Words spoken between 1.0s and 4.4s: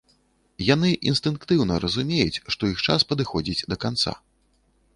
інстынктыўна разумеюць, што іх час падыходзіць да канца.